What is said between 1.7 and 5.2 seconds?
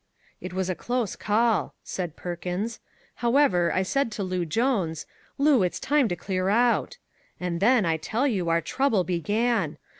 said Parkins. "However, I said to Loo Jones,